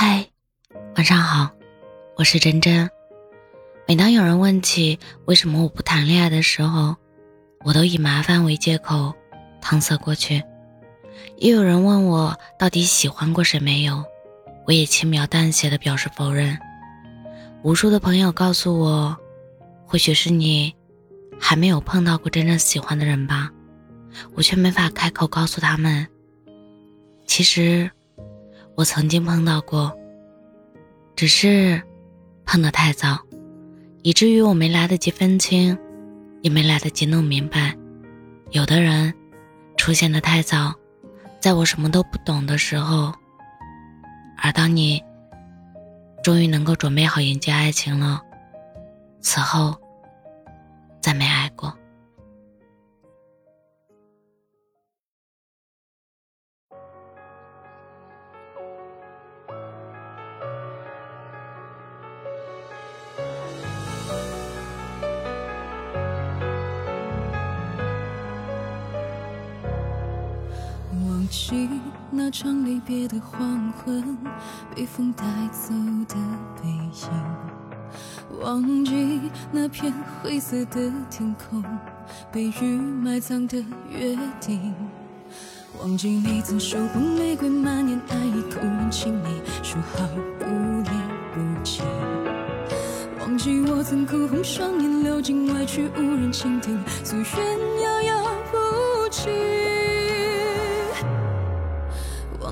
[0.00, 0.24] 嗨，
[0.94, 1.50] 晚上好，
[2.16, 2.88] 我是真真。
[3.84, 6.94] 每当有人问起为什么我不谈恋爱的时候，
[7.64, 9.12] 我都以麻烦为借口
[9.60, 10.40] 搪塞过去；
[11.38, 14.04] 也有人问我到底喜欢过谁没有，
[14.68, 16.56] 我也轻描淡写的表示否认。
[17.64, 19.16] 无数的朋友告诉我，
[19.84, 20.72] 或许是你
[21.40, 23.50] 还没有碰到过真正喜欢的人吧，
[24.36, 26.06] 我却没法开口告诉他们，
[27.26, 27.90] 其实。
[28.78, 29.92] 我曾经碰到过，
[31.16, 31.82] 只是
[32.44, 33.18] 碰得太早，
[34.02, 35.76] 以至于我没来得及分清，
[36.42, 37.76] 也没来得及弄明白。
[38.52, 39.12] 有的人
[39.76, 40.72] 出现的太早，
[41.40, 43.12] 在我什么都不懂的时候，
[44.36, 45.02] 而当你
[46.22, 48.22] 终于能够准备好迎接爱情了，
[49.20, 49.74] 此后
[51.00, 51.37] 再没爱
[71.08, 71.28] 忘。
[71.30, 71.68] 记
[72.10, 74.16] 那场离别的黄昏，
[74.74, 75.72] 被风带走
[76.08, 76.14] 的
[76.60, 77.10] 背影；
[78.40, 79.20] 忘记
[79.52, 79.92] 那片
[80.22, 81.62] 灰色的天空，
[82.32, 84.72] 被雨埋葬的约定；
[85.80, 90.06] 忘记你曾手捧玫瑰满眼爱意口吻亲昵，说好
[90.38, 90.90] 不离
[91.34, 91.82] 不弃；
[93.20, 99.57] 忘记我曾哭红双眼流进外去无人倾听，夙愿遥遥无期。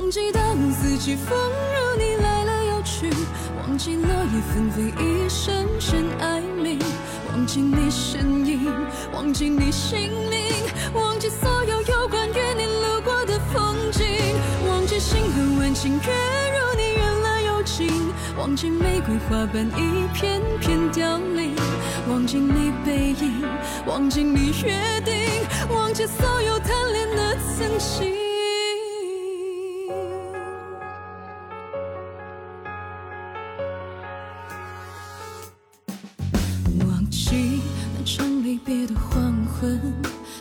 [0.07, 3.11] 忘记当四季风如你来了又去，
[3.59, 6.79] 忘记落叶纷飞一声声哀鸣，
[7.29, 8.73] 忘记你身影，
[9.13, 10.63] 忘记你姓名，
[10.95, 14.07] 忘记所有有关于你路过的风景，
[14.69, 16.13] 忘记星河万顷月
[16.55, 17.91] 如你远了又近，
[18.39, 21.57] 忘记玫瑰花瓣一片片凋零，
[22.09, 23.43] 忘记你背影，
[23.85, 28.26] 忘记你约定，忘记所有贪恋的曾经。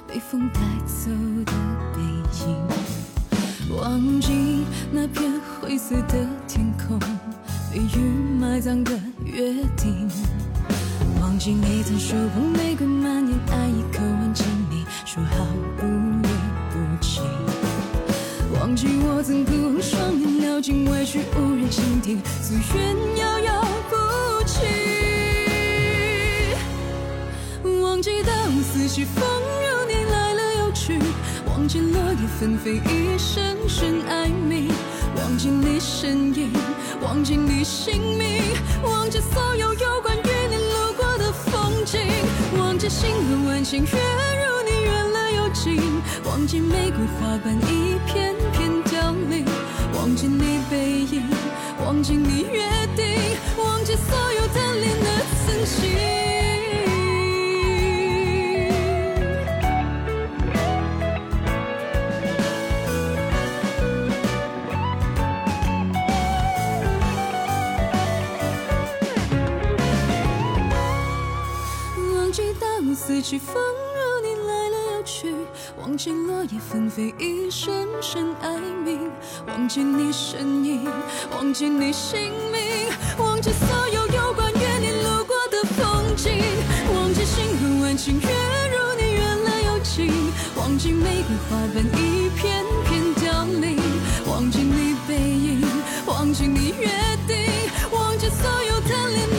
[0.07, 1.09] 被风带走
[1.45, 1.51] 的
[1.93, 2.01] 背
[2.45, 5.31] 影，忘记那片
[5.61, 6.99] 灰色的天空，
[7.71, 7.99] 被雨
[8.39, 8.91] 埋葬的
[9.23, 10.09] 约定，
[11.19, 15.45] 忘记你曾说过玫瑰满眼爱意渴望亲昵，说好
[15.77, 16.29] 不离
[16.71, 17.21] 不弃，
[18.59, 23.67] 忘记我曾哭红双眼流尽委屈无人倾听，夙愿遥遥
[28.95, 30.97] 起风如你来了又去，
[31.47, 34.69] 忘记落叶纷飞一声声哀鸣，
[35.17, 36.49] 忘记你身影，
[37.01, 38.41] 忘记你姓名，
[38.85, 41.99] 忘记所有有关于你路过的风景，
[42.57, 43.99] 忘记星河万顷月
[44.39, 45.77] 如你远了又近，
[46.23, 48.14] 忘记玫瑰花瓣一片
[72.93, 75.33] 四季风如你来了又去，
[75.79, 79.09] 忘记落叶纷飞一声声哀鸣，
[79.47, 80.85] 忘记你身影，
[81.31, 86.41] 忘记你姓名，忘记所有有关于你路过的风景，
[86.93, 88.27] 忘记星河万顷月
[88.71, 90.11] 如你远了又近，
[90.57, 93.77] 忘记玫瑰花瓣一片片凋零，
[94.27, 95.61] 忘记你背影，
[96.05, 96.89] 忘记你约
[97.27, 97.37] 定，
[97.91, 99.34] 忘记所有贪恋。